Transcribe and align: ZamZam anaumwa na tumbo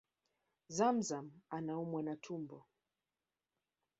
ZamZam 0.67 1.31
anaumwa 1.51 2.03
na 2.03 2.15
tumbo 2.15 2.67